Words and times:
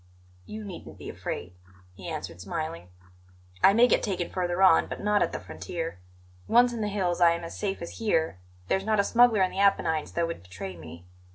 "You 0.47 0.63
needn't 0.63 0.97
be 0.97 1.09
afraid," 1.11 1.53
he 1.93 2.09
answered, 2.09 2.41
smiling; 2.41 2.87
"I 3.63 3.73
may 3.73 3.87
get 3.87 4.01
taken 4.01 4.31
further 4.31 4.63
on, 4.63 4.87
but 4.87 4.99
not 4.99 5.21
at 5.21 5.31
the 5.31 5.39
frontier. 5.39 5.99
Once 6.47 6.73
in 6.73 6.81
the 6.81 6.87
hills 6.87 7.21
I 7.21 7.33
am 7.33 7.43
as 7.43 7.55
safe 7.55 7.83
as 7.83 7.99
here; 7.99 8.39
there's 8.67 8.83
not 8.83 8.99
a 8.99 9.03
smuggler 9.03 9.43
in 9.43 9.51
the 9.51 9.59
Apennines 9.59 10.13
that 10.13 10.25
would 10.25 10.41
betray 10.41 10.75
me. 10.75 11.05